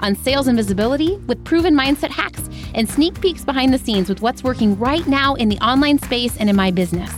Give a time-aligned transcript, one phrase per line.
[0.00, 4.22] on sales and visibility with proven mindset hacks and sneak peeks behind the scenes with
[4.22, 7.12] what's working right now in the online space and in my business.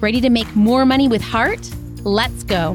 [0.00, 1.68] Ready to make more money with heart?
[2.04, 2.74] Let's go.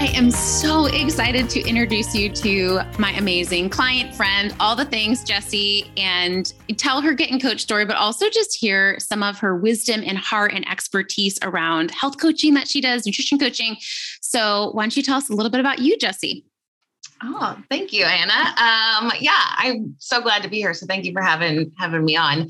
[0.00, 5.24] I am so excited to introduce you to my amazing client friend, all the things,
[5.24, 9.56] Jessie, and tell her Get and Coach story, but also just hear some of her
[9.56, 13.76] wisdom and heart and expertise around health coaching that she does, nutrition coaching.
[14.22, 16.46] So, why don't you tell us a little bit about you, Jessie?
[17.20, 18.32] Oh, thank you, Anna.
[18.32, 20.74] Um, yeah, I'm so glad to be here.
[20.74, 22.46] So thank you for having having me on.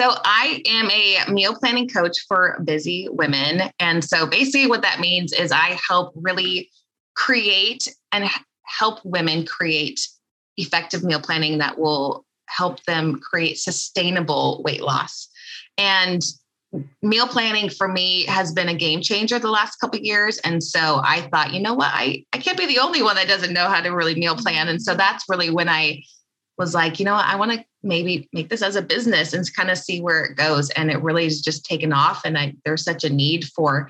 [0.00, 3.62] So I am a meal planning coach for busy women.
[3.80, 6.70] And so basically what that means is I help really
[7.16, 8.24] create and
[8.64, 10.06] help women create
[10.56, 15.28] effective meal planning that will help them create sustainable weight loss.
[15.76, 16.22] And
[17.02, 21.00] meal planning for me has been a game changer the last couple years and so
[21.02, 23.68] i thought you know what I, I can't be the only one that doesn't know
[23.68, 26.02] how to really meal plan and so that's really when i
[26.58, 29.70] was like, you know, I want to maybe make this as a business and kind
[29.70, 30.70] of see where it goes.
[30.70, 32.22] And it really is just taken off.
[32.24, 33.88] And I, there's such a need for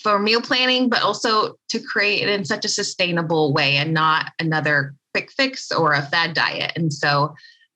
[0.00, 4.30] for meal planning, but also to create it in such a sustainable way and not
[4.38, 6.72] another quick fix or a fad diet.
[6.76, 7.34] And so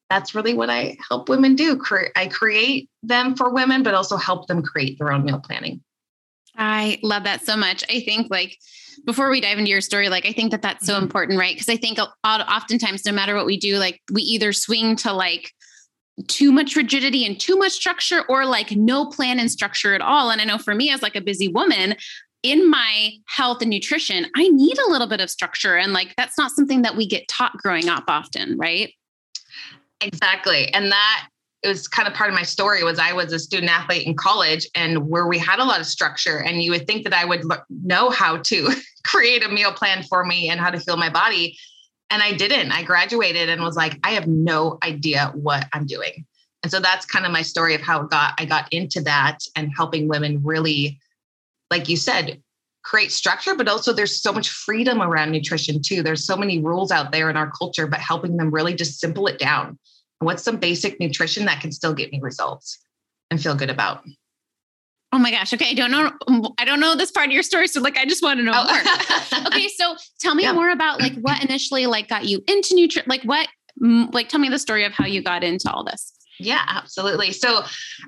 [0.08, 1.82] that's really what I help women do.
[2.14, 5.82] I create them for women, but also help them create their own meal planning.
[6.62, 7.82] I love that so much.
[7.90, 8.56] I think like
[9.04, 11.02] before we dive into your story, like I think that that's so mm-hmm.
[11.02, 11.54] important, right?
[11.54, 15.52] Because I think oftentimes, no matter what we do, like we either swing to like
[16.28, 20.30] too much rigidity and too much structure or like no plan and structure at all.
[20.30, 21.96] And I know for me, as like a busy woman,
[22.44, 25.76] in my health and nutrition, I need a little bit of structure.
[25.76, 28.92] And like that's not something that we get taught growing up often, right?
[30.00, 30.72] Exactly.
[30.74, 31.28] And that
[31.62, 34.16] it was kind of part of my story was I was a student athlete in
[34.16, 37.24] college and where we had a lot of structure and you would think that I
[37.24, 38.70] would know how to
[39.04, 41.56] create a meal plan for me and how to feel my body
[42.10, 42.72] and I didn't.
[42.72, 46.26] I graduated and was like I have no idea what I'm doing.
[46.62, 49.70] And so that's kind of my story of how got I got into that and
[49.74, 50.98] helping women really
[51.70, 52.42] like you said
[52.82, 56.02] create structure but also there's so much freedom around nutrition too.
[56.02, 59.28] There's so many rules out there in our culture but helping them really just simple
[59.28, 59.78] it down
[60.22, 62.78] What's some basic nutrition that can still get me results
[63.30, 64.02] and feel good about?
[65.14, 65.52] Oh my gosh.
[65.52, 65.70] Okay.
[65.70, 66.10] I don't know.
[66.26, 67.68] Um, I don't know this part of your story.
[67.68, 69.28] So like, I just want to know oh.
[69.30, 69.46] more.
[69.48, 69.68] okay.
[69.68, 70.52] So tell me yeah.
[70.52, 73.08] more about like what initially like got you into nutrition.
[73.08, 73.46] Like what,
[73.82, 76.14] mm, like tell me the story of how you got into all this.
[76.38, 77.32] Yeah, absolutely.
[77.32, 77.62] So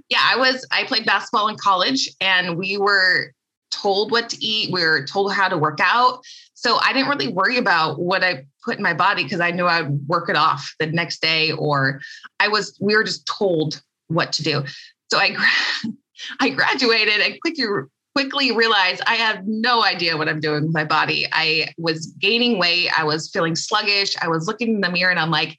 [0.09, 3.33] yeah, I was, I played basketball in college and we were
[3.71, 4.73] told what to eat.
[4.73, 6.21] We were told how to work out.
[6.65, 7.37] So I didn't really mm-hmm.
[7.37, 10.75] worry about what I put in my body because I knew I'd work it off
[10.79, 12.01] the next day or
[12.41, 14.65] I was we were just told what to do.
[15.11, 15.37] So I
[16.41, 17.67] I graduated and quickly
[18.15, 21.27] quickly realized I have no idea what I'm doing with my body.
[21.33, 25.21] I was gaining weight, I was feeling sluggish, I was looking in the mirror and
[25.21, 25.59] I'm like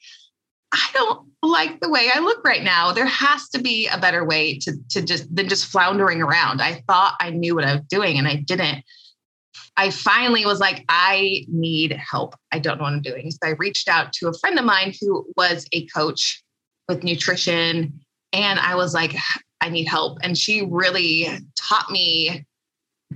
[0.74, 2.92] I don't like the way I look right now.
[2.92, 6.64] There has to be a better way to to just than just floundering around.
[6.64, 8.84] I thought I knew what I was doing and I didn't.
[9.78, 12.36] I finally was like, I need help.
[12.52, 13.32] I don't know what I'm doing.
[13.32, 16.42] So I reached out to a friend of mine who was a coach
[16.88, 18.00] with nutrition.
[18.32, 19.16] And I was like,
[19.60, 20.20] I need help.
[20.24, 22.46] And she really taught me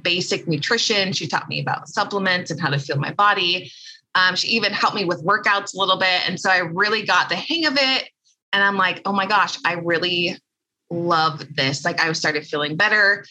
[0.01, 1.13] basic nutrition.
[1.13, 3.71] She taught me about supplements and how to feel my body.
[4.15, 6.27] Um, she even helped me with workouts a little bit.
[6.27, 8.09] And so I really got the hang of it.
[8.51, 10.37] And I'm like, oh my gosh, I really
[10.89, 11.85] love this.
[11.85, 13.25] Like I started feeling better.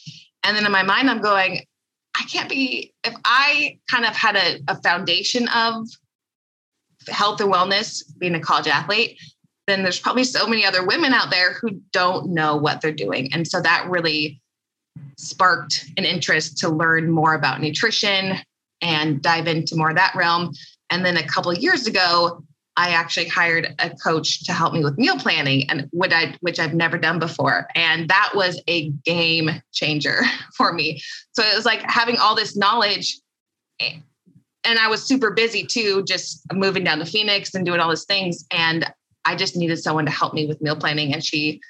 [0.45, 1.63] And then in my mind, I'm going,
[2.19, 5.87] I can't be, if I kind of had a, a foundation of
[7.09, 9.19] health and wellness, being a college athlete,
[9.67, 13.33] then there's probably so many other women out there who don't know what they're doing.
[13.33, 14.41] And so that really
[15.17, 18.39] sparked an interest to learn more about nutrition
[18.81, 20.53] and dive into more of that realm.
[20.91, 22.43] And then a couple years ago,
[22.79, 26.61] I actually hired a coach to help me with meal planning and what I which
[26.61, 27.67] I've never done before.
[27.75, 30.21] And that was a game changer
[30.57, 31.03] for me.
[31.33, 33.19] So it was like having all this knowledge
[33.81, 38.05] and I was super busy too, just moving down to Phoenix and doing all these
[38.05, 38.45] things.
[38.53, 38.87] And
[39.25, 41.13] I just needed someone to help me with meal planning.
[41.13, 41.61] And she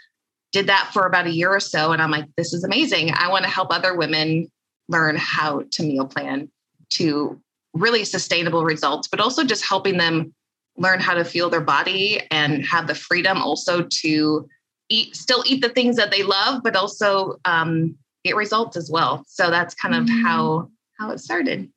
[0.53, 1.93] did that for about a year or so.
[1.93, 3.13] And I'm like, this is amazing.
[3.15, 4.51] I want to help other women
[4.89, 6.51] learn how to meal plan
[6.91, 7.41] to
[7.75, 10.35] really sustainable results, but also just helping them
[10.79, 14.49] learn how to feel their body and have the freedom also to
[14.89, 19.25] eat, still eat the things that they love, but also um, get results as well.
[19.27, 20.23] So that's kind of mm.
[20.23, 21.71] how how it started.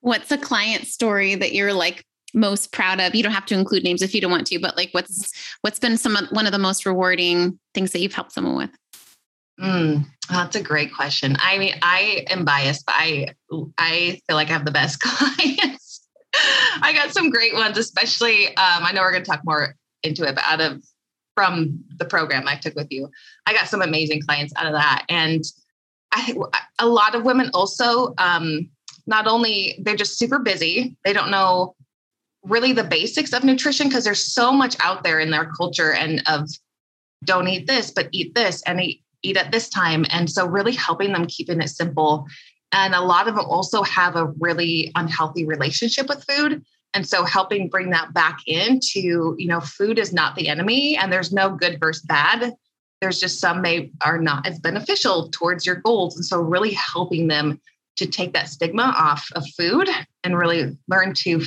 [0.00, 3.14] What's a client story that you're like most proud of?
[3.14, 5.78] You don't have to include names if you don't want to, but like what's what's
[5.78, 8.70] been some of, one of the most rewarding things that you've helped someone with?
[9.60, 11.36] Mm, that's a great question.
[11.38, 13.34] I mean, I am biased, but I
[13.78, 15.85] I feel like I have the best clients.
[16.82, 18.48] I got some great ones, especially.
[18.48, 20.84] Um, I know we're going to talk more into it, but out of
[21.34, 23.10] from the program I took with you,
[23.44, 25.44] I got some amazing clients out of that, and
[26.12, 26.34] I
[26.78, 28.14] a lot of women also.
[28.18, 28.70] Um,
[29.08, 31.76] not only they're just super busy, they don't know
[32.42, 36.22] really the basics of nutrition because there's so much out there in their culture and
[36.26, 36.48] of
[37.24, 40.04] don't eat this, but eat this and eat eat at this time.
[40.10, 42.26] And so, really helping them keeping it simple.
[42.72, 46.64] And a lot of them also have a really unhealthy relationship with food.
[46.94, 51.12] And so, helping bring that back into, you know, food is not the enemy and
[51.12, 52.54] there's no good versus bad.
[53.00, 56.16] There's just some may are not as beneficial towards your goals.
[56.16, 57.60] And so, really helping them
[57.96, 59.88] to take that stigma off of food
[60.24, 61.42] and really learn to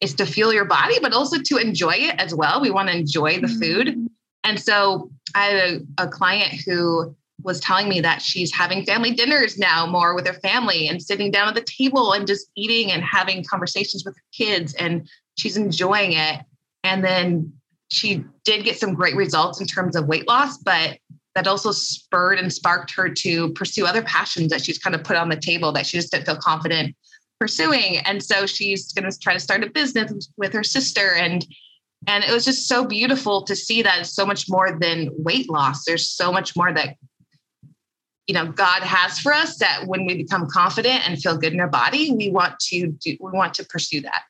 [0.00, 2.60] is to fuel your body, but also to enjoy it as well.
[2.60, 3.88] We want to enjoy the food.
[3.88, 4.06] Mm-hmm.
[4.44, 5.56] And so I had
[5.98, 10.26] a, a client who was telling me that she's having family dinners now more with
[10.26, 14.14] her family and sitting down at the table and just eating and having conversations with
[14.16, 16.40] her kids and she's enjoying it.
[16.84, 17.52] And then
[17.90, 20.98] she did get some great results in terms of weight loss but
[21.34, 25.16] that also spurred and sparked her to pursue other passions that she's kind of put
[25.16, 26.94] on the table that she just didn't feel confident
[27.40, 27.98] pursuing.
[27.98, 31.44] And so she's going to try to start a business with her sister and
[32.08, 35.48] and it was just so beautiful to see that it's so much more than weight
[35.48, 35.84] loss.
[35.84, 36.96] There's so much more that
[38.26, 41.60] you know god has for us that when we become confident and feel good in
[41.60, 44.22] our body we want to do we want to pursue that.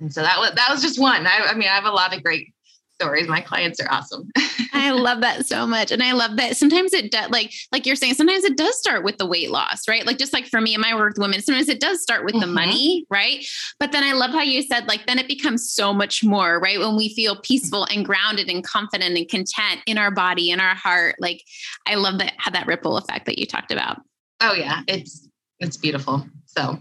[0.00, 1.26] And so that was that was just one.
[1.26, 2.52] I, I mean i have a lot of great
[3.00, 3.26] stories.
[3.28, 4.30] My clients are awesome.
[4.74, 5.90] I love that so much.
[5.90, 9.04] And I love that sometimes it does like like you're saying, sometimes it does start
[9.04, 10.04] with the weight loss, right?
[10.04, 12.34] Like just like for me and my work with women, sometimes it does start with
[12.34, 12.42] mm-hmm.
[12.42, 13.44] the money, right?
[13.78, 16.78] But then I love how you said like then it becomes so much more, right?
[16.78, 20.74] When we feel peaceful and grounded and confident and content in our body, in our
[20.74, 21.16] heart.
[21.18, 21.42] Like
[21.86, 24.02] I love that had that ripple effect that you talked about.
[24.40, 24.82] Oh yeah.
[24.86, 25.26] It's
[25.58, 26.26] it's beautiful.
[26.44, 26.78] So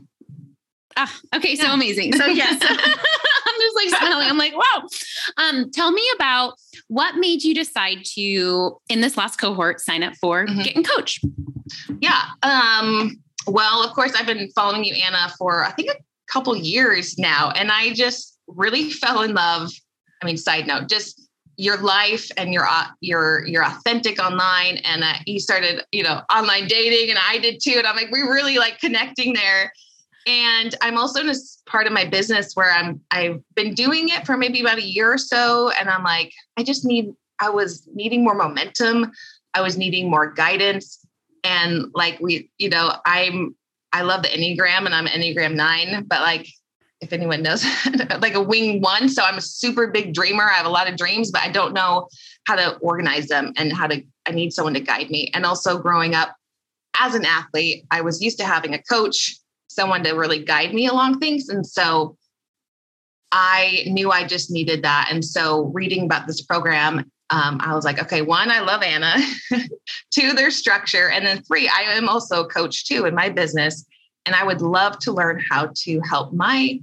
[0.97, 2.13] Ah, okay, so amazing.
[2.13, 2.99] So yes, I'm
[3.59, 4.27] just like smiling.
[4.27, 4.83] I'm like, wow.
[5.37, 6.55] Um, tell me about
[6.87, 10.61] what made you decide to, in this last cohort, sign up for mm-hmm.
[10.61, 11.19] Get and Coach.
[11.99, 12.21] Yeah.
[12.43, 15.95] Um, well, of course, I've been following you, Anna, for I think a
[16.31, 19.71] couple years now, and I just really fell in love.
[20.21, 21.29] I mean, side note, just
[21.59, 26.21] your life and your uh, your your authentic online and uh, you started you know
[26.33, 29.73] online dating and I did too and I'm like we really like connecting there
[30.27, 31.35] and I'm also in a
[31.65, 35.13] part of my business where I'm I've been doing it for maybe about a year
[35.13, 35.71] or so.
[35.71, 39.11] And I'm like, I just need, I was needing more momentum.
[39.53, 41.05] I was needing more guidance.
[41.43, 43.55] And like we, you know, I'm
[43.91, 46.47] I love the Enneagram and I'm Enneagram nine, but like
[47.01, 47.65] if anyone knows,
[48.19, 49.07] like a wing one.
[49.07, 50.43] So I'm a super big dreamer.
[50.43, 52.09] I have a lot of dreams, but I don't know
[52.45, 55.31] how to organize them and how to, I need someone to guide me.
[55.33, 56.35] And also growing up
[56.99, 60.87] as an athlete, I was used to having a coach someone to really guide me
[60.87, 61.47] along things.
[61.47, 62.17] And so
[63.31, 65.09] I knew I just needed that.
[65.11, 69.15] And so reading about this program, um, I was like, okay, one, I love Anna.
[70.11, 71.09] Two, their structure.
[71.09, 73.85] And then three, I am also a coach too in my business.
[74.25, 76.79] And I would love to learn how to help my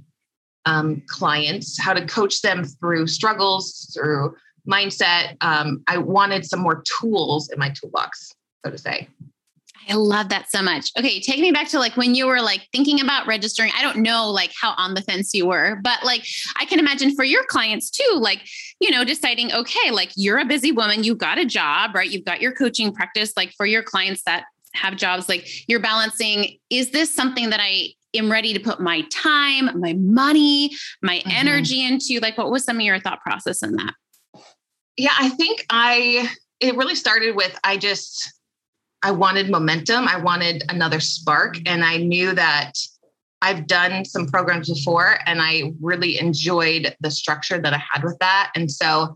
[0.65, 4.35] um, clients, how to coach them through struggles, through
[4.67, 5.35] mindset.
[5.41, 8.33] Um, I wanted some more tools in my toolbox,
[8.65, 9.07] so to say.
[9.89, 10.91] I love that so much.
[10.97, 13.71] Okay, take me back to like when you were like thinking about registering.
[13.77, 16.25] I don't know like how on the fence you were, but like
[16.57, 18.47] I can imagine for your clients too, like,
[18.79, 22.09] you know, deciding, okay, like you're a busy woman, you've got a job, right?
[22.09, 23.33] You've got your coaching practice.
[23.37, 27.93] Like for your clients that have jobs, like you're balancing, is this something that I
[28.13, 31.29] am ready to put my time, my money, my mm-hmm.
[31.31, 32.19] energy into?
[32.19, 33.93] Like, what was some of your thought process in that?
[34.97, 36.29] Yeah, I think I,
[36.59, 38.33] it really started with, I just,
[39.03, 40.07] I wanted momentum.
[40.07, 41.57] I wanted another spark.
[41.65, 42.73] And I knew that
[43.41, 48.17] I've done some programs before and I really enjoyed the structure that I had with
[48.19, 48.51] that.
[48.55, 49.15] And so,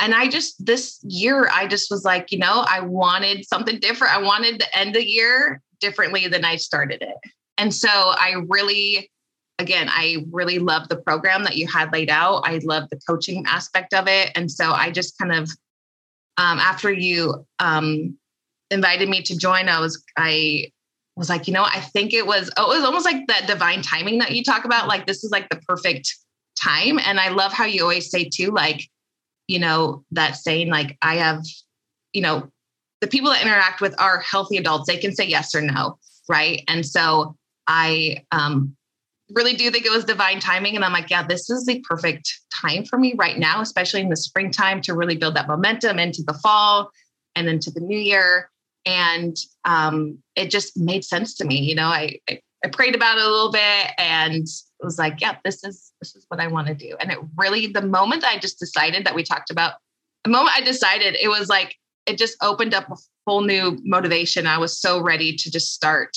[0.00, 4.14] and I just, this year, I just was like, you know, I wanted something different.
[4.14, 7.16] I wanted to end the year differently than I started it.
[7.56, 9.10] And so I really,
[9.58, 12.42] again, I really love the program that you had laid out.
[12.44, 14.30] I love the coaching aspect of it.
[14.36, 15.50] And so I just kind of,
[16.36, 18.16] um, after you um,
[18.70, 20.70] invited me to join, I was I
[21.18, 23.82] was like, you know, I think it was, oh, it was almost like that divine
[23.82, 24.86] timing that you talk about.
[24.86, 26.14] Like, this is like the perfect
[26.60, 26.98] time.
[27.04, 28.88] And I love how you always say, too, like,
[29.48, 31.42] you know, that saying, like, I have,
[32.12, 32.50] you know,
[33.00, 34.86] the people that interact with are healthy adults.
[34.86, 35.98] They can say yes or no.
[36.28, 36.62] Right.
[36.68, 38.76] And so I um,
[39.30, 40.76] really do think it was divine timing.
[40.76, 44.08] And I'm like, yeah, this is the perfect time for me right now, especially in
[44.08, 46.90] the springtime to really build that momentum into the fall
[47.34, 48.50] and into the new year
[48.88, 51.60] and um, it just made sense to me.
[51.60, 54.46] You know, I, I, I prayed about it a little bit and
[54.82, 56.96] was like, yeah, this is this is what I want to do.
[56.98, 59.74] And it really, the moment I just decided that we talked about,
[60.24, 61.76] the moment I decided, it was like
[62.06, 64.46] it just opened up a whole new motivation.
[64.46, 66.16] I was so ready to just start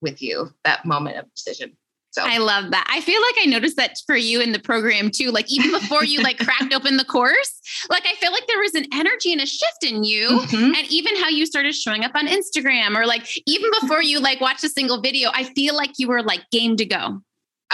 [0.00, 1.76] with you that moment of decision.
[2.12, 2.86] So I love that.
[2.90, 5.30] I feel like I noticed that for you in the program too.
[5.30, 8.74] Like even before you like cracked open the course, like I feel like there was
[8.74, 10.28] an energy and a shift in you.
[10.28, 10.74] Mm-hmm.
[10.74, 14.42] And even how you started showing up on Instagram or like even before you like
[14.42, 17.22] watched a single video, I feel like you were like game to go.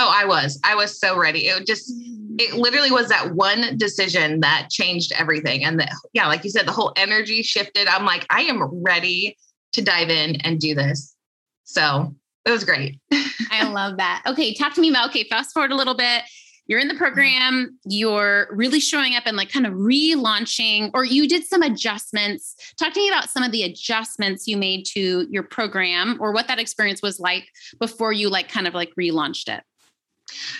[0.00, 0.61] Oh, I was.
[0.62, 1.49] I was so ready.
[1.49, 1.92] It just
[2.38, 5.64] it literally was that one decision that changed everything.
[5.64, 7.88] And the, yeah, like you said, the whole energy shifted.
[7.88, 9.37] I'm like, I am ready
[9.73, 11.16] to dive in and do this.
[11.64, 12.14] So
[12.48, 12.98] it was great.
[13.50, 14.22] I love that.
[14.26, 16.22] Okay, talk to me about okay, fast forward a little bit.
[16.66, 17.02] You're in the mm-hmm.
[17.02, 22.56] program, you're really showing up and like kind of relaunching, or you did some adjustments.
[22.78, 26.48] Talk to me about some of the adjustments you made to your program or what
[26.48, 29.62] that experience was like before you like kind of like relaunched it.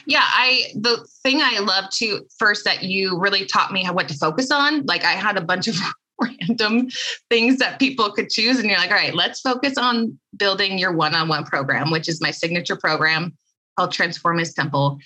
[0.07, 4.09] Yeah, I the thing I love to first that you really taught me how what
[4.09, 4.85] to focus on.
[4.87, 5.77] Like I had a bunch of
[6.41, 6.89] random
[7.31, 8.59] things that people could choose.
[8.59, 12.09] And you're like, all right, let's focus on building your one on one program, which
[12.09, 13.37] is my signature program
[13.77, 14.99] called Transform His Temple.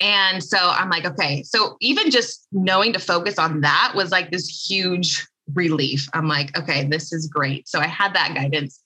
[0.00, 1.42] And so I'm like, okay.
[1.42, 6.08] So even just knowing to focus on that was like this huge relief.
[6.14, 7.68] I'm like, okay, this is great.
[7.68, 8.80] So I had that guidance.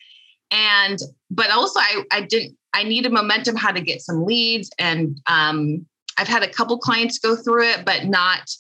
[0.50, 0.98] And,
[1.30, 4.70] but also I, I didn't, I needed momentum how to get some leads.
[4.78, 5.86] And um,
[6.18, 8.50] I've had a couple clients go through it, but not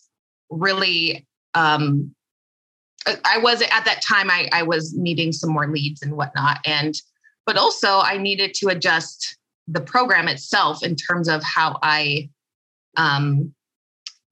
[0.50, 2.14] really um,
[3.06, 6.58] I was at that time I, I was needing some more leads and whatnot.
[6.64, 6.94] And
[7.46, 9.36] but also I needed to adjust
[9.68, 12.28] the program itself in terms of how I
[12.96, 13.54] um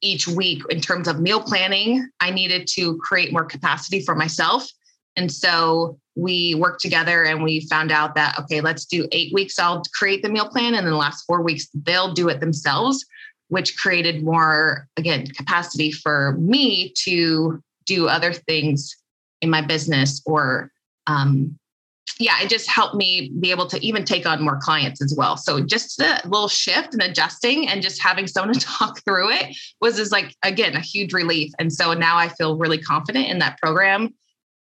[0.03, 4.69] each week in terms of meal planning, I needed to create more capacity for myself.
[5.17, 9.59] And so we worked together and we found out that, okay, let's do eight weeks.
[9.59, 10.75] I'll create the meal plan.
[10.75, 13.05] And then the last four weeks, they'll do it themselves,
[13.49, 17.63] which created more, again, capacity for me to
[17.95, 18.97] do other things
[19.41, 20.71] in my business or
[21.07, 21.59] um,
[22.19, 25.37] yeah, it just helped me be able to even take on more clients as well.
[25.37, 29.57] So just a little shift and adjusting and just having someone to talk through it
[29.81, 31.51] was is like again a huge relief.
[31.59, 34.15] And so now I feel really confident in that program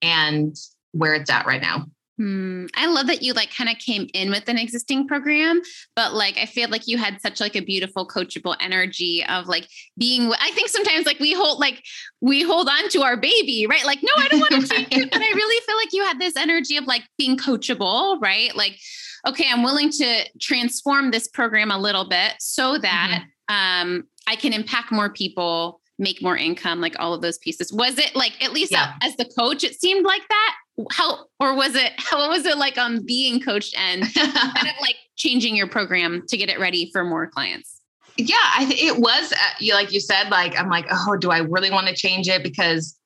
[0.03, 0.57] and
[0.93, 1.87] where it's at right now.
[2.21, 2.67] Hmm.
[2.77, 5.63] I love that you like kind of came in with an existing program,
[5.97, 9.67] but like I feel like you had such like a beautiful coachable energy of like
[9.97, 11.83] being I think sometimes like we hold like
[12.21, 13.87] we hold on to our baby, right?
[13.87, 16.21] Like no, I don't want to change it, but I really feel like you had
[16.21, 18.55] this energy of like being coachable, right?
[18.55, 18.79] Like
[19.27, 23.55] okay, I'm willing to transform this program a little bit so that mm-hmm.
[23.55, 27.99] um I can impact more people make more income like all of those pieces was
[27.99, 28.95] it like at least yeah.
[29.03, 30.57] as the coach it seemed like that
[30.91, 34.97] how or was it how was it like on being coached and kind of like
[35.17, 37.81] changing your program to get it ready for more clients?
[38.17, 41.39] Yeah i think it was uh, like you said like i'm like oh do i
[41.39, 42.43] really want to change it?
[42.43, 42.99] Because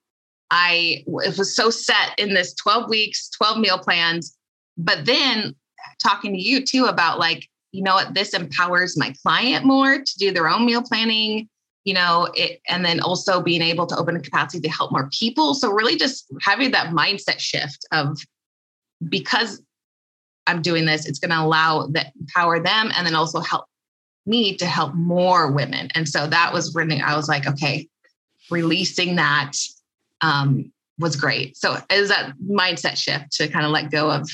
[0.50, 4.36] i it was so set in this 12 weeks 12 meal plans.
[4.76, 5.54] But then
[6.02, 10.18] talking to you too about like you know what this empowers my client more to
[10.18, 11.48] do their own meal planning
[11.84, 15.08] you know it, and then also being able to open a capacity to help more
[15.12, 15.54] people.
[15.54, 18.18] So really just having that mindset shift of
[19.08, 19.60] because
[20.46, 23.64] i'm doing this it's going to allow that empower them and then also help
[24.24, 25.88] me to help more women.
[25.94, 27.88] And so that was really i was like okay
[28.50, 29.52] releasing that
[30.20, 31.56] um, was great.
[31.56, 34.30] So is that mindset shift to kind of let go of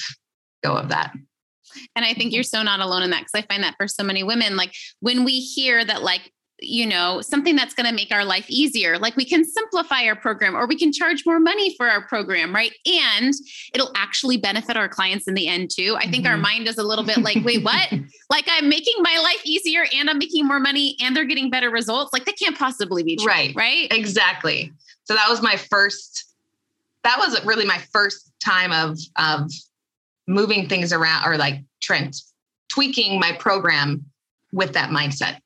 [0.62, 1.12] go of that.
[1.96, 4.02] And I think you're so not alone in that because I find that for so
[4.02, 8.12] many women, like when we hear that, like you know, something that's going to make
[8.12, 8.98] our life easier.
[8.98, 12.54] Like we can simplify our program or we can charge more money for our program,
[12.54, 12.72] right?
[12.86, 13.32] And
[13.74, 15.96] it'll actually benefit our clients in the end too.
[15.98, 16.32] I think mm-hmm.
[16.32, 17.90] our mind is a little bit like, wait, what?
[18.30, 21.70] like I'm making my life easier and I'm making more money and they're getting better
[21.70, 22.12] results.
[22.12, 23.26] Like that can't possibly be true.
[23.26, 23.54] Right.
[23.56, 23.88] Right.
[23.90, 24.72] Exactly.
[25.04, 26.34] So that was my first,
[27.04, 29.50] that was really my first time of, of
[30.26, 32.16] moving things around or like Trent
[32.68, 34.04] tweaking my program
[34.52, 35.38] with that mindset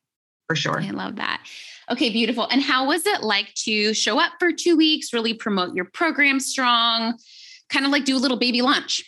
[0.47, 0.81] for sure.
[0.81, 1.43] I love that.
[1.91, 2.49] Okay, beautiful.
[2.49, 6.41] And how was it like to show up for two weeks, really promote your program
[6.41, 7.19] strong,
[7.69, 9.05] kind of like do a little baby launch?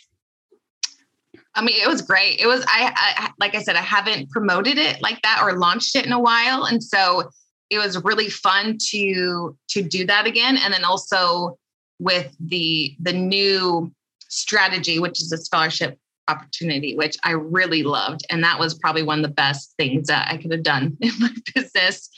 [1.55, 2.39] I mean, it was great.
[2.39, 5.95] It was I, I like I said, I haven't promoted it like that or launched
[5.95, 7.31] it in a while, and so
[7.71, 10.57] it was really fun to to do that again.
[10.57, 11.57] And then also
[11.99, 13.91] with the the new
[14.29, 19.19] strategy, which is a scholarship opportunity, which I really loved, and that was probably one
[19.19, 22.09] of the best things that I could have done in my business.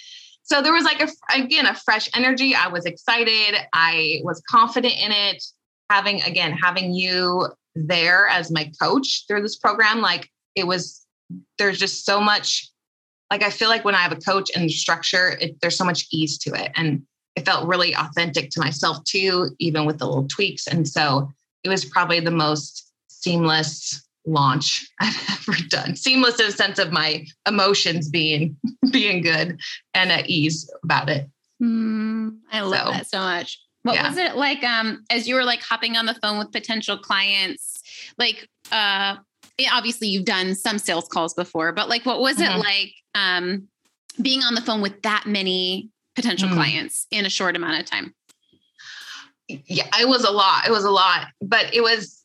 [0.43, 2.55] So there was like a again a fresh energy.
[2.55, 3.55] I was excited.
[3.73, 5.43] I was confident in it.
[5.89, 11.05] Having again having you there as my coach through this program, like it was,
[11.57, 12.69] there's just so much,
[13.31, 16.07] like I feel like when I have a coach and structure, it, there's so much
[16.11, 16.71] ease to it.
[16.75, 17.03] And
[17.35, 20.67] it felt really authentic to myself too, even with the little tweaks.
[20.67, 21.31] And so
[21.63, 22.88] it was probably the most
[23.19, 25.95] seamless launch I've ever done.
[25.95, 28.57] Seamless in a sense of my emotions being
[28.91, 29.59] being good
[29.93, 31.29] and at ease about it.
[31.61, 33.59] Mm, I love so, that so much.
[33.83, 34.09] What yeah.
[34.09, 37.81] was it like um as you were like hopping on the phone with potential clients?
[38.17, 39.15] Like uh
[39.71, 42.59] obviously you've done some sales calls before, but like what was mm-hmm.
[42.59, 43.67] it like um
[44.21, 46.53] being on the phone with that many potential mm.
[46.53, 48.13] clients in a short amount of time?
[49.47, 50.67] Yeah, it was a lot.
[50.67, 52.18] It was a lot, but it was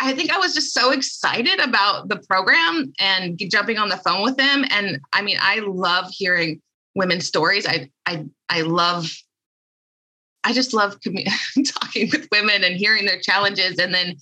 [0.00, 4.22] I think I was just so excited about the program and jumping on the phone
[4.22, 4.64] with them.
[4.70, 6.60] And I mean, I love hearing
[6.94, 7.66] women's stories.
[7.66, 9.10] I I I love
[10.44, 10.98] I just love
[11.66, 13.78] talking with women and hearing their challenges.
[13.78, 14.16] And then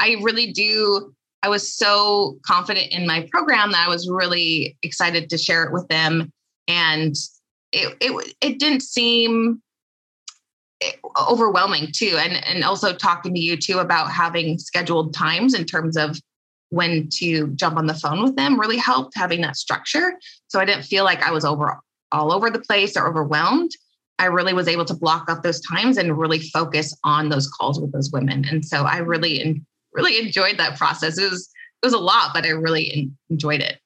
[0.00, 1.14] I really do.
[1.42, 5.72] I was so confident in my program that I was really excited to share it
[5.72, 6.30] with them.
[6.68, 7.16] And
[7.72, 9.62] it it it didn't seem
[11.28, 12.16] overwhelming too.
[12.18, 16.18] And and also talking to you too about having scheduled times in terms of
[16.70, 20.14] when to jump on the phone with them really helped having that structure.
[20.48, 21.78] So I didn't feel like I was over
[22.12, 23.70] all over the place or overwhelmed.
[24.18, 27.80] I really was able to block off those times and really focus on those calls
[27.80, 28.44] with those women.
[28.48, 29.62] And so I really,
[29.92, 31.18] really enjoyed that process.
[31.18, 31.50] It was,
[31.82, 33.78] it was a lot, but I really enjoyed it.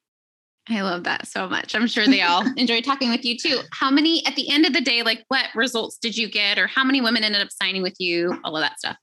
[0.68, 1.74] I love that so much.
[1.74, 3.60] I'm sure they all enjoy talking with you too.
[3.72, 6.66] How many, at the end of the day, like what results did you get, or
[6.66, 8.40] how many women ended up signing with you?
[8.44, 8.96] All of that stuff.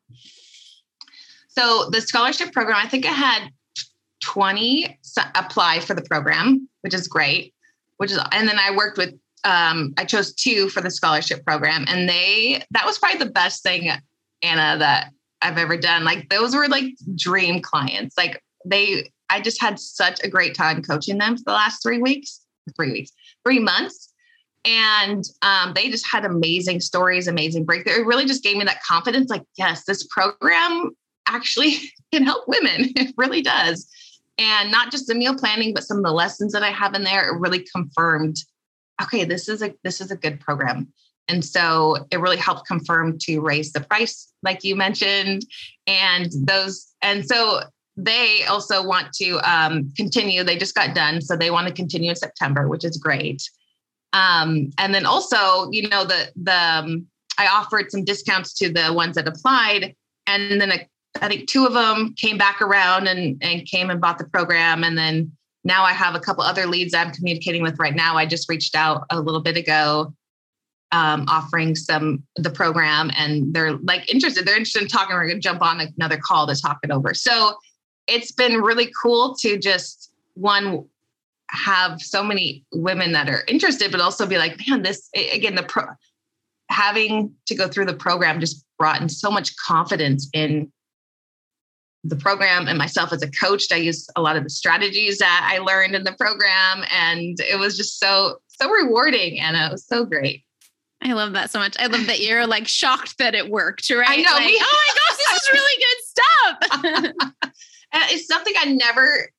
[1.47, 3.49] So the scholarship program, I think I had
[4.23, 4.99] 20
[5.36, 7.54] apply for the program, which is great.
[7.97, 11.86] Which is, and then I worked with um, I chose two for the scholarship program,
[11.88, 13.89] and they that was probably the best thing,
[14.41, 16.04] Anna, that I've ever done.
[16.04, 18.17] Like those were like dream clients.
[18.17, 22.01] Like they, I just had such a great time coaching them for the last three
[22.01, 22.41] weeks,
[22.75, 23.12] three weeks,
[23.45, 24.13] three months,
[24.65, 28.01] and um, they just had amazing stories, amazing breakthrough.
[28.01, 29.29] It really just gave me that confidence.
[29.29, 30.91] Like, yes, this program
[31.27, 32.89] actually can help women.
[32.95, 33.89] It really does.
[34.38, 37.03] And not just the meal planning, but some of the lessons that I have in
[37.03, 38.38] there, it really confirmed
[39.01, 40.91] okay, this is a this is a good program.
[41.29, 45.45] And so it really helped confirm to raise the price, like you mentioned.
[45.88, 47.62] And those, and so
[47.95, 50.43] they also want to um, continue.
[50.43, 51.21] They just got done.
[51.21, 53.43] So they want to continue in September, which is great.
[54.13, 58.93] Um, and then also, you know, the, the, um, I offered some discounts to the
[58.93, 59.95] ones that applied.
[60.27, 60.88] And then a,
[61.21, 64.84] I think two of them came back around and, and came and bought the program.
[64.84, 65.32] And then
[65.63, 68.17] now I have a couple other leads I'm communicating with right now.
[68.17, 70.13] I just reached out a little bit ago,
[70.91, 74.45] um, offering some the program, and they're like interested.
[74.45, 75.15] They're interested in talking.
[75.15, 77.13] We're going to jump on another call to talk it over.
[77.13, 77.56] So
[78.08, 80.86] it's been really cool to just one
[81.50, 85.63] have so many women that are interested, but also be like, man, this again the
[85.63, 85.86] pro
[86.70, 90.72] having to go through the program just brought in so much confidence in
[92.04, 93.66] the program and myself as a coach.
[93.72, 97.60] I used a lot of the strategies that i learned in the program and it
[97.60, 100.44] was just so so rewarding and it was so great.
[101.02, 101.76] I love that so much.
[101.80, 104.10] I love that you're like shocked that it worked right?
[104.10, 107.54] i know like, me- oh my gosh this is really good stuff
[107.93, 109.29] and it's something i never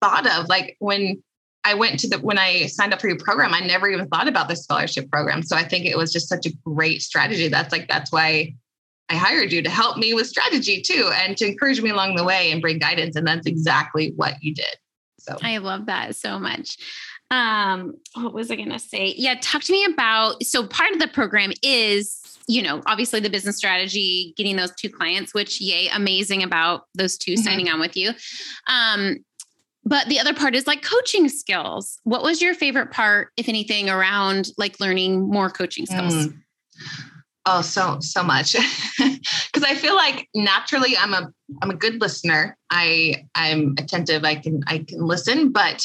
[0.00, 1.22] thought of like when
[1.64, 4.28] I went to the when I signed up for your program, I never even thought
[4.28, 5.42] about the scholarship program.
[5.42, 7.48] So I think it was just such a great strategy.
[7.48, 8.54] That's like that's why
[9.10, 12.24] I hired you to help me with strategy too and to encourage me along the
[12.24, 13.16] way and bring guidance.
[13.16, 14.76] And that's exactly what you did.
[15.18, 16.78] So I love that so much.
[17.30, 19.12] Um, what was I going to say?
[19.16, 23.30] Yeah, talk to me about so part of the program is, you know, obviously the
[23.30, 27.42] business strategy, getting those two clients, which yay, amazing about those 2 mm-hmm.
[27.42, 28.12] signing on with you.
[28.66, 29.18] Um,
[29.84, 31.98] but the other part is like coaching skills.
[32.04, 36.14] What was your favorite part, if anything, around like learning more coaching skills?
[36.14, 36.38] Mm.
[37.46, 38.56] Oh, so so much.
[38.98, 41.32] Because I feel like naturally I'm a
[41.62, 42.56] I'm a good listener.
[42.70, 44.22] I I'm attentive.
[44.24, 45.82] I can I can listen, but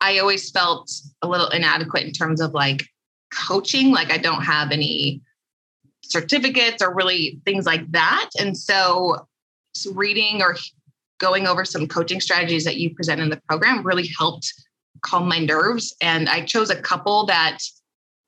[0.00, 2.86] I always felt a little inadequate in terms of like
[3.32, 3.90] coaching.
[3.90, 5.20] Like I don't have any
[6.10, 8.30] certificates or really things like that.
[8.38, 9.26] And so,
[9.92, 10.56] reading or
[11.18, 14.52] going over some coaching strategies that you present in the program really helped
[15.02, 15.94] calm my nerves.
[16.00, 17.58] And I chose a couple that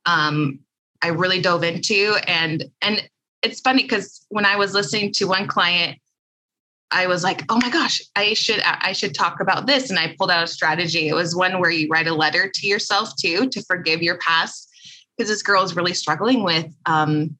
[0.04, 0.60] um,
[1.02, 2.16] I really dove into.
[2.26, 3.08] And and
[3.42, 5.98] it's funny because when I was listening to one client,
[6.90, 9.90] I was like, oh my gosh, I should I should talk about this.
[9.90, 11.08] And I pulled out a strategy.
[11.08, 14.70] It was one where you write a letter to yourself too to forgive your past.
[15.16, 17.38] Because this girl is really struggling with um,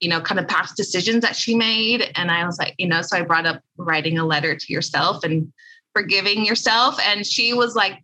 [0.00, 2.10] you know, kind of past decisions that she made.
[2.16, 5.24] And I was like, you know, so I brought up writing a letter to yourself
[5.24, 5.52] and
[5.94, 6.98] forgiving yourself.
[7.00, 8.02] And she was like,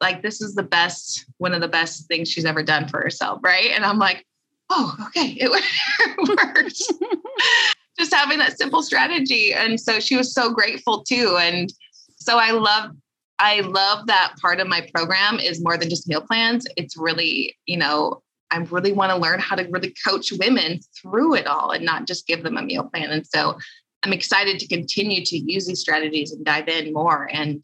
[0.00, 3.40] like this is the best, one of the best things she's ever done for herself.
[3.42, 3.70] Right.
[3.70, 4.26] And I'm like,
[4.70, 5.50] oh, okay, it
[6.28, 6.82] worked.
[7.98, 9.54] Just having that simple strategy.
[9.54, 11.38] And so she was so grateful too.
[11.40, 11.72] And
[12.18, 12.90] so I love
[13.38, 16.66] I love that part of my program is more than just meal plans.
[16.76, 21.34] It's really, you know, I really want to learn how to really coach women through
[21.34, 23.10] it all and not just give them a meal plan.
[23.10, 23.58] And so
[24.02, 27.62] I'm excited to continue to use these strategies and dive in more and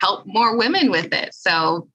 [0.00, 1.34] help more women with it.
[1.34, 1.88] So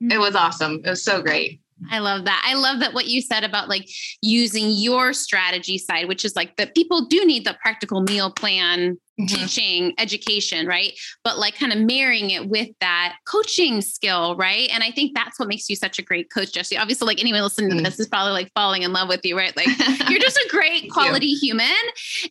[0.00, 0.20] it mm.
[0.20, 0.80] was awesome.
[0.84, 1.60] It was so great.
[1.90, 2.44] I love that.
[2.46, 3.88] I love that what you said about like
[4.22, 8.98] using your strategy side, which is like that people do need the practical meal plan
[9.20, 9.26] mm-hmm.
[9.26, 10.92] teaching education, right?
[11.22, 14.68] But like kind of marrying it with that coaching skill, right?
[14.72, 16.76] And I think that's what makes you such a great coach, Jessie.
[16.76, 17.78] Obviously, like anyone listening mm-hmm.
[17.78, 19.56] to this is probably like falling in love with you, right?
[19.56, 19.68] Like
[20.08, 21.66] you're just a great quality human.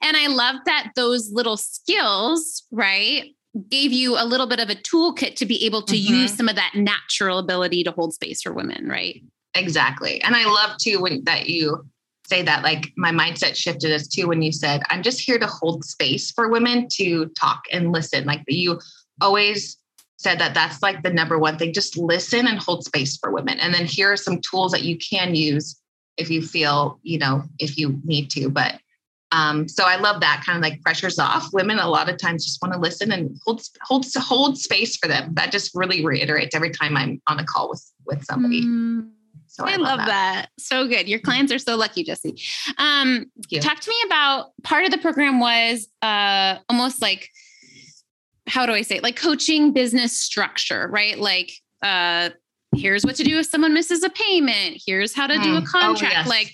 [0.02, 3.26] And I love that those little skills, right?
[3.70, 6.14] gave you a little bit of a toolkit to be able to mm-hmm.
[6.14, 9.22] use some of that natural ability to hold space for women, right?
[9.56, 10.22] Exactly.
[10.24, 11.86] And I love too when that you
[12.28, 15.48] say that like my mindset shifted as too when you said I'm just here to
[15.48, 18.26] hold space for women to talk and listen.
[18.26, 18.80] Like you
[19.22, 19.78] always
[20.18, 23.60] said that that's like the number one thing just listen and hold space for women
[23.60, 25.80] and then here are some tools that you can use
[26.16, 28.80] if you feel you know if you need to but
[29.34, 31.52] um, so I love that kind of like pressures off.
[31.54, 35.08] Women a lot of times just want to listen and hold hold hold space for
[35.08, 35.34] them.
[35.34, 38.64] That just really reiterates every time I'm on a call with with somebody.
[38.64, 39.13] Mm.
[39.54, 40.08] So I, I love, that.
[40.08, 40.50] that.
[40.58, 41.08] So good.
[41.08, 42.42] Your clients are so lucky, Jessie.
[42.80, 43.28] Um,
[43.62, 47.30] talk to me about part of the program was uh, almost like,
[48.48, 49.04] how do I say it?
[49.04, 51.20] Like coaching business structure, right?
[51.20, 51.52] Like,
[51.84, 52.32] uh,
[52.76, 54.82] here's what to do if someone misses a payment.
[54.84, 55.44] Here's how to mm.
[55.44, 55.68] do a mm.
[55.68, 56.28] contract.
[56.28, 56.52] Oh, yes.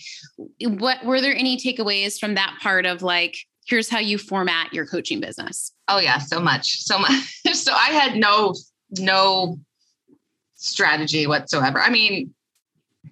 [0.59, 4.73] Like, what were there any takeaways from that part of like, here's how you format
[4.73, 5.71] your coaching business?
[5.87, 7.41] Oh yeah, so much, so much.
[7.53, 8.53] so I had no,
[8.99, 9.57] no
[10.55, 11.79] strategy whatsoever.
[11.79, 12.33] I mean,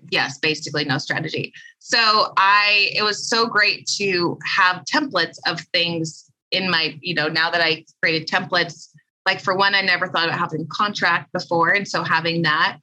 [0.09, 1.53] yes, basically no strategy.
[1.79, 7.27] So I, it was so great to have templates of things in my, you know,
[7.27, 8.89] now that I created templates,
[9.25, 11.69] like for one, I never thought about having contract before.
[11.69, 12.77] And so having that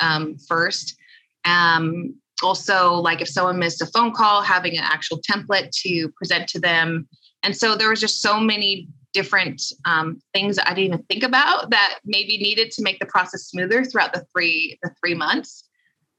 [0.00, 0.96] um, first.
[1.44, 6.48] Um, also, like if someone missed a phone call, having an actual template to present
[6.50, 7.08] to them.
[7.42, 11.22] And so there was just so many different um, things that I didn't even think
[11.22, 15.67] about that maybe needed to make the process smoother throughout the three the three months.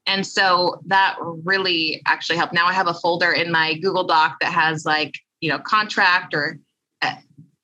[0.06, 2.52] And so that really actually helped.
[2.52, 6.34] Now I have a folder in my Google Doc that has like, you know, contract
[6.34, 6.58] or
[7.02, 7.14] uh,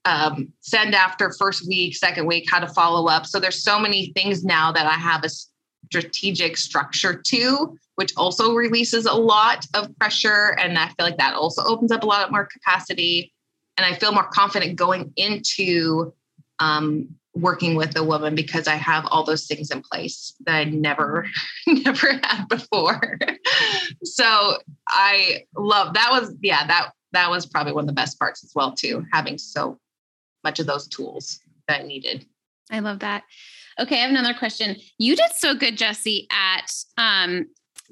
[0.04, 3.26] um, send after first week, second week, how to follow up.
[3.26, 5.28] So there's so many things now that I have a
[5.86, 10.56] strategic structure to, which also releases a lot of pressure.
[10.60, 13.32] And I feel like that also opens up a lot more capacity.
[13.76, 16.12] And I feel more confident going into
[16.60, 20.64] um, working with a woman because I have all those things in place that I
[20.64, 21.28] never,
[21.66, 23.18] never had before.
[24.04, 24.56] so
[24.88, 28.52] I love that was, yeah, that that was probably one of the best parts as
[28.54, 29.78] well, too, having so
[30.44, 32.26] much of those tools that I needed.
[32.70, 33.22] I love that.
[33.78, 34.76] Okay, I have another question.
[34.98, 37.46] You did so good, Jessie, at um,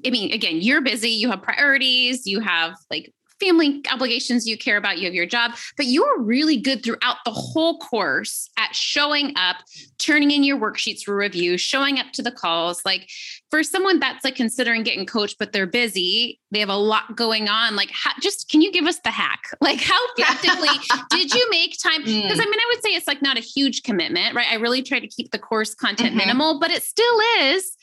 [0.05, 4.77] I mean, again, you're busy, you have priorities, you have like family obligations you care
[4.77, 8.75] about, you have your job, but you were really good throughout the whole course at
[8.75, 9.57] showing up,
[9.97, 12.81] turning in your worksheets for review, showing up to the calls.
[12.85, 13.09] Like
[13.55, 17.47] for someone that's like considering getting coached, but they're busy, they have a lot going
[17.47, 17.77] on.
[17.77, 19.43] Like, how, just can you give us the hack?
[19.61, 20.67] Like, how practically
[21.09, 22.01] did you make time?
[22.01, 22.41] Because mm.
[22.41, 24.45] I mean, I would say it's like not a huge commitment, right?
[24.51, 26.17] I really try to keep the course content mm-hmm.
[26.17, 27.77] minimal, but it still is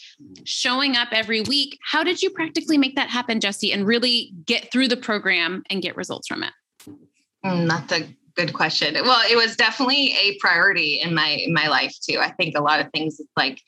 [0.45, 1.79] showing up every week.
[1.83, 5.81] How did you practically make that happen, Jessie, and really get through the program and
[5.81, 6.53] get results from it?
[7.45, 8.95] Mm, that's a good question.
[8.95, 12.19] Well, it was definitely a priority in my in my life too.
[12.19, 13.61] I think a lot of things like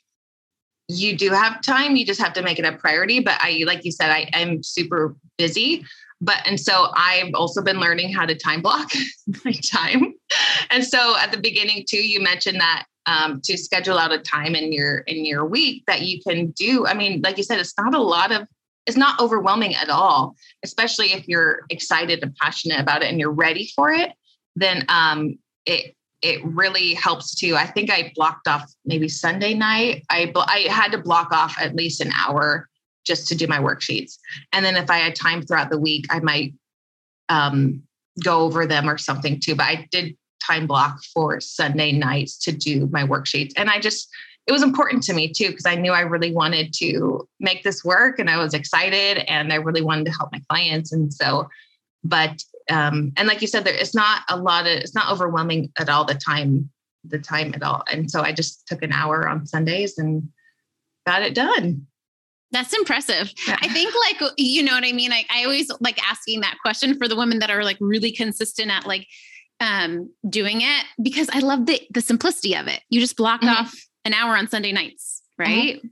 [0.87, 3.19] you do have time, you just have to make it a priority.
[3.19, 5.85] But I, like you said, I am super busy.
[6.21, 8.91] But and so I've also been learning how to time block
[9.45, 10.13] my time.
[10.69, 14.55] And so at the beginning too, you mentioned that um, to schedule out a time
[14.55, 16.87] in your in your week that you can do.
[16.87, 18.47] I mean, like you said, it's not a lot of
[18.85, 23.31] it's not overwhelming at all, especially if you're excited and passionate about it and you're
[23.31, 24.11] ready for it.
[24.55, 25.95] Then um, it
[26.25, 27.55] it really helps too.
[27.55, 30.03] I think I blocked off maybe Sunday night.
[30.09, 32.67] I I had to block off at least an hour
[33.05, 34.17] just to do my worksheets,
[34.51, 36.53] and then if I had time throughout the week, I might
[37.29, 37.83] um,
[38.23, 39.55] go over them or something too.
[39.55, 44.09] But I did time block for Sunday nights to do my worksheets, and I just
[44.47, 47.85] it was important to me too because I knew I really wanted to make this
[47.85, 51.49] work, and I was excited, and I really wanted to help my clients, and so.
[52.03, 55.71] But um, and like you said, there it's not a lot of it's not overwhelming
[55.77, 56.69] at all the time
[57.03, 57.83] the time at all.
[57.91, 60.27] And so I just took an hour on Sundays and
[61.05, 61.85] got it done.
[62.51, 63.31] That's impressive.
[63.47, 63.57] Yeah.
[63.61, 65.11] I think like you know what I mean.
[65.11, 68.71] I, I always like asking that question for the women that are like really consistent
[68.71, 69.07] at like
[69.59, 72.81] um doing it because I love the the simplicity of it.
[72.89, 73.49] You just block mm-hmm.
[73.49, 73.75] off
[74.05, 75.77] an hour on Sunday nights, right?
[75.77, 75.87] Mm-hmm.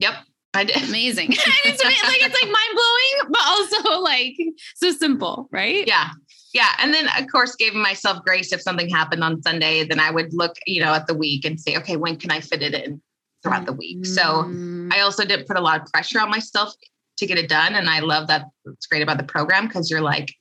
[0.00, 0.14] Yep.
[0.56, 0.76] I did.
[0.88, 1.28] Amazing.
[1.32, 4.36] it's like it's like mind blowing, but also like
[4.74, 5.86] so simple, right?
[5.86, 6.10] Yeah.
[6.54, 6.70] Yeah.
[6.78, 10.32] And then of course giving myself grace if something happened on Sunday, then I would
[10.32, 13.00] look, you know, at the week and say, okay, when can I fit it in
[13.42, 14.06] throughout the week?
[14.06, 14.92] So mm.
[14.92, 16.72] I also didn't put a lot of pressure on myself
[17.18, 17.74] to get it done.
[17.74, 20.32] And I love that it's great about the program because you're like,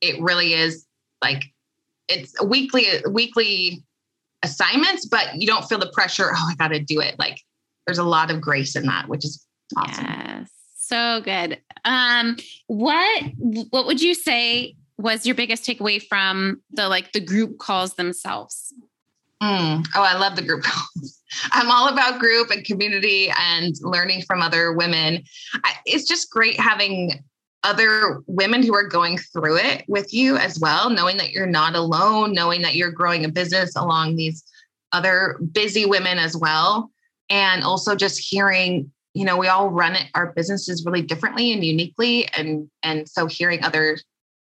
[0.00, 0.86] it really is
[1.22, 1.44] like
[2.08, 3.82] it's a weekly weekly
[4.42, 7.18] assignments, but you don't feel the pressure, oh, I gotta do it.
[7.18, 7.40] Like
[7.86, 9.43] there's a lot of grace in that, which is
[9.76, 10.04] awesome.
[10.04, 10.50] Yes.
[10.76, 11.60] So good.
[11.84, 13.24] Um, what
[13.70, 18.72] what would you say was your biggest takeaway from the like the group calls themselves?
[19.42, 19.86] Mm.
[19.94, 21.20] Oh, I love the group calls.
[21.50, 25.22] I'm all about group and community and learning from other women.
[25.64, 27.24] I, it's just great having
[27.64, 31.74] other women who are going through it with you as well, knowing that you're not
[31.74, 34.44] alone, knowing that you're growing a business along these
[34.92, 36.90] other busy women as well.
[37.30, 41.64] And also just hearing you know we all run it, our businesses really differently and
[41.64, 43.98] uniquely and and so hearing other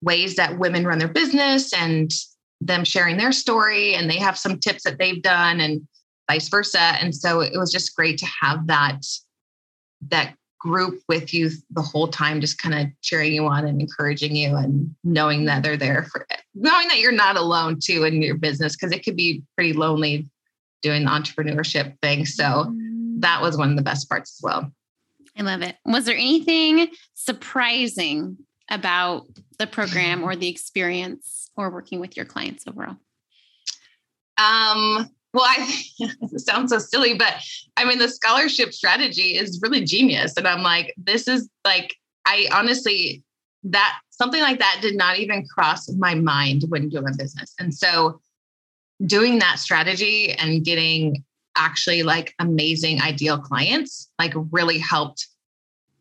[0.03, 2.11] ways that women run their business and
[2.61, 5.87] them sharing their story and they have some tips that they've done and
[6.31, 6.79] vice versa.
[6.79, 9.05] And so it was just great to have that
[10.09, 14.35] that group with you the whole time just kind of cheering you on and encouraging
[14.35, 18.37] you and knowing that they're there for knowing that you're not alone too in your
[18.37, 20.27] business because it could be pretty lonely
[20.81, 22.25] doing the entrepreneurship thing.
[22.25, 22.94] So mm-hmm
[23.25, 24.73] that was one of the best parts as well.
[25.37, 25.77] I love it.
[25.85, 28.39] Was there anything surprising
[28.71, 29.27] about
[29.59, 32.97] the program or the experience or working with your clients overall?
[34.37, 37.35] Um, well, I it sounds so silly, but
[37.77, 40.37] I mean the scholarship strategy is really genius.
[40.37, 43.23] And I'm like, this is like, I honestly
[43.65, 47.55] that something like that did not even cross my mind when doing business.
[47.59, 48.21] And so
[49.07, 51.25] doing that strategy and getting
[51.57, 55.29] actually like amazing ideal clients like really helped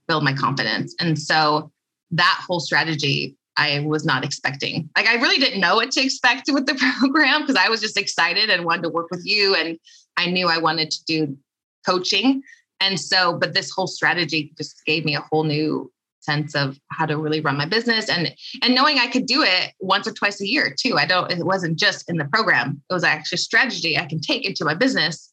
[0.08, 1.72] build my confidence and so
[2.12, 6.50] that whole strategy i was not expecting like i really didn't know what to expect
[6.52, 9.78] with the program because i was just excited and wanted to work with you and
[10.18, 11.38] i knew i wanted to do
[11.86, 12.42] coaching
[12.80, 15.90] and so but this whole strategy just gave me a whole new
[16.24, 19.74] sense of how to really run my business and and knowing I could do it
[19.80, 20.98] once or twice a year too.
[20.98, 22.82] I don't it wasn't just in the program.
[22.90, 25.33] It was actually strategy I can take into my business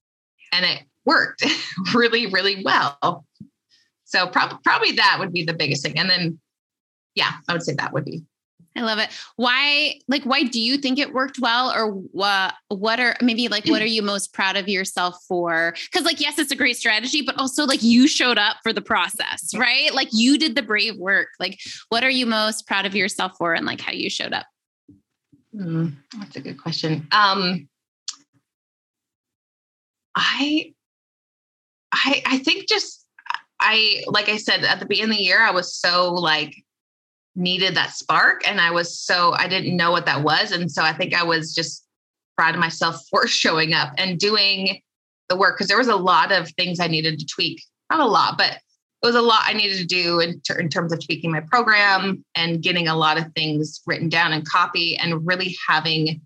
[0.52, 1.44] and it worked
[1.94, 3.24] really, really well.
[4.04, 5.98] So prob- probably that would be the biggest thing.
[5.98, 6.40] And then,
[7.14, 8.24] yeah, I would say that would be.
[8.76, 9.10] I love it.
[9.34, 12.54] Why, like, why do you think it worked well, or what?
[12.68, 15.74] What are maybe like what are you most proud of yourself for?
[15.90, 18.80] Because, like, yes, it's a great strategy, but also like you showed up for the
[18.80, 19.92] process, right?
[19.92, 21.28] Like, you did the brave work.
[21.40, 21.58] Like,
[21.88, 24.46] what are you most proud of yourself for, and like how you showed up?
[25.54, 27.08] Mm, that's a good question.
[27.10, 27.68] Um,
[30.14, 30.74] I
[31.92, 33.06] I I think just
[33.60, 36.54] I like I said at the beginning of the year, I was so like
[37.36, 40.52] needed that spark and I was so I didn't know what that was.
[40.52, 41.84] And so I think I was just
[42.36, 44.80] proud of myself for showing up and doing
[45.28, 47.62] the work because there was a lot of things I needed to tweak.
[47.90, 48.52] Not a lot, but
[49.02, 51.40] it was a lot I needed to do in, ter- in terms of tweaking my
[51.40, 56.20] program and getting a lot of things written down and copy and really having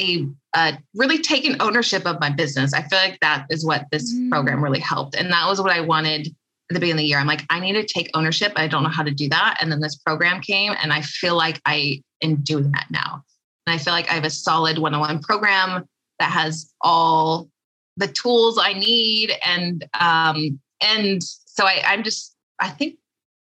[0.00, 0.26] a
[0.58, 2.74] uh, really taking ownership of my business.
[2.74, 4.28] I feel like that is what this mm.
[4.28, 5.14] program really helped.
[5.14, 7.18] And that was what I wanted at the beginning of the year.
[7.18, 8.52] I'm like, I need to take ownership.
[8.56, 9.58] I don't know how to do that.
[9.60, 13.22] And then this program came, and I feel like I am doing that now.
[13.66, 15.84] And I feel like I have a solid one on one program
[16.18, 17.48] that has all
[17.96, 19.32] the tools I need.
[19.44, 22.96] And, um, and so I, I'm just, I think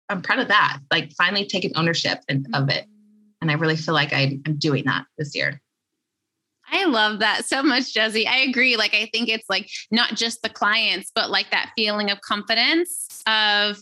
[0.08, 2.87] I'm proud of that, like finally taking ownership in, of it.
[2.87, 3.34] Mm.
[3.42, 5.61] And I really feel like I, I'm doing that this year.
[6.70, 8.26] I love that so much, Jessie.
[8.26, 8.76] I agree.
[8.76, 13.22] Like, I think it's like not just the clients, but like that feeling of confidence
[13.26, 13.78] of,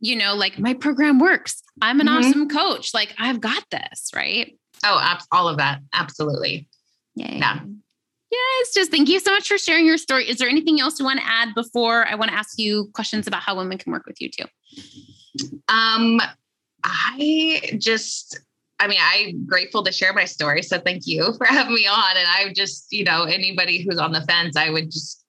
[0.00, 1.62] you know, like my program works.
[1.82, 2.16] I'm an mm-hmm.
[2.16, 2.94] awesome coach.
[2.94, 4.56] Like, I've got this, right?
[4.84, 5.80] Oh, all of that.
[5.92, 6.68] Absolutely.
[7.14, 7.38] Yay.
[7.38, 7.60] Yeah.
[8.30, 10.28] Yes, just thank you so much for sharing your story.
[10.28, 13.26] Is there anything else you want to add before I want to ask you questions
[13.26, 14.44] about how women can work with you too?
[15.68, 16.20] Um,
[16.84, 18.40] I just,
[18.80, 20.62] I mean, I'm grateful to share my story.
[20.62, 22.16] So thank you for having me on.
[22.16, 25.24] And I just, you know, anybody who's on the fence, I would just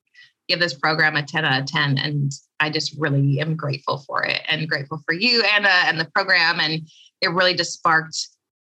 [0.48, 1.98] give this program a 10 out of 10.
[1.98, 6.10] And I just really am grateful for it and grateful for you, Anna, and the
[6.16, 6.60] program.
[6.60, 6.88] And
[7.22, 8.18] it really just sparked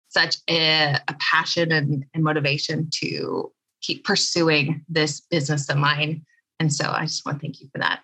[0.09, 6.25] such a, a passion and, and motivation to keep pursuing this business of mine.
[6.59, 8.01] And so I just want to thank you for that.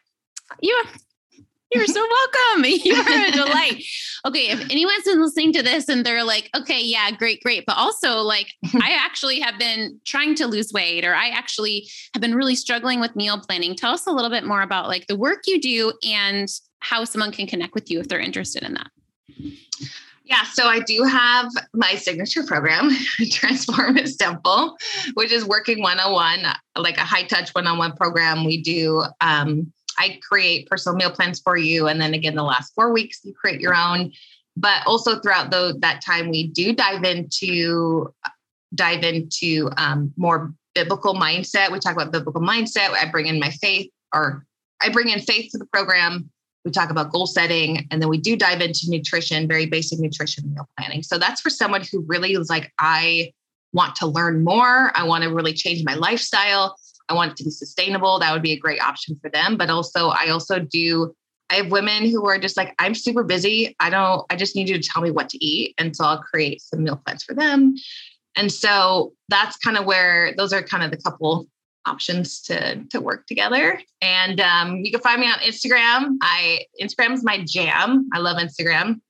[0.50, 0.58] Are
[1.72, 2.64] you're so welcome.
[2.84, 3.84] You're a delight.
[4.26, 7.64] Okay, if anyone's been listening to this and they're like, okay, yeah, great, great.
[7.66, 12.20] But also, like, I actually have been trying to lose weight, or I actually have
[12.20, 13.74] been really struggling with meal planning.
[13.74, 16.48] Tell us a little bit more about like the work you do and
[16.80, 18.90] how someone can connect with you if they're interested in that.
[20.24, 22.90] Yeah, so I do have my signature program,
[23.30, 24.76] Transform is Simple,
[25.14, 28.44] which is working one on one, like a high touch one on one program.
[28.44, 31.88] We do, um, I create personal meal plans for you.
[31.88, 34.12] And then again, the last four weeks, you create your own.
[34.56, 38.12] But also throughout the, that time, we do dive into
[38.74, 41.70] dive into um, more biblical mindset.
[41.70, 42.90] We talk about biblical mindset.
[42.90, 44.46] I bring in my faith, or
[44.80, 46.30] I bring in faith to the program
[46.64, 50.52] we talk about goal setting, and then we do dive into nutrition, very basic nutrition
[50.52, 51.02] meal planning.
[51.02, 53.32] So that's for someone who really is like, I
[53.72, 54.92] want to learn more.
[54.96, 56.76] I want to really change my lifestyle.
[57.08, 58.18] I want it to be sustainable.
[58.18, 59.56] That would be a great option for them.
[59.56, 61.14] But also, I also do,
[61.50, 63.76] I have women who are just like, I'm super busy.
[63.80, 65.74] I don't, I just need you to tell me what to eat.
[65.78, 67.74] And so I'll create some meal plans for them.
[68.36, 71.46] And so that's kind of where those are kind of the couple
[71.86, 73.80] options to to work together.
[74.00, 76.16] And um, you can find me on Instagram.
[76.22, 78.08] I Instagram is my jam.
[78.12, 79.00] I love Instagram.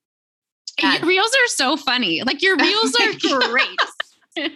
[0.83, 2.22] And your reels are so funny.
[2.22, 3.12] Like your reels are
[3.48, 4.52] great.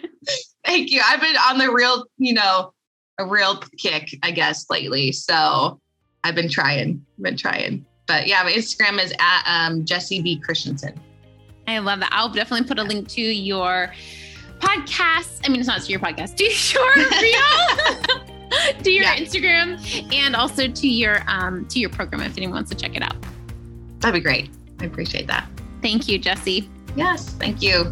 [0.65, 1.01] Thank you.
[1.05, 2.73] I've been on the reel, you know,
[3.17, 5.11] a real kick, I guess, lately.
[5.11, 5.79] So
[6.23, 7.85] I've been trying, been trying.
[8.07, 10.99] But yeah, my Instagram is at um, Jessie B Christensen.
[11.67, 12.09] I love that.
[12.11, 13.91] I'll definitely put a link to your
[14.59, 15.41] podcast.
[15.45, 19.17] I mean, it's not to your podcast, to your reel, to your yeah.
[19.17, 23.01] Instagram, and also to your um, to your program if anyone wants to check it
[23.01, 23.15] out.
[23.99, 24.49] That'd be great.
[24.79, 25.49] I appreciate that.
[25.81, 26.69] Thank you, Jessie.
[26.95, 27.91] Yes, thank you.